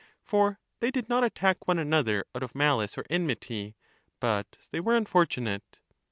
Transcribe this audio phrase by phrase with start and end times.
[0.23, 3.75] For they did not attack one another ,out of malice or enmity,
[4.19, 5.79] but they were unfortunate.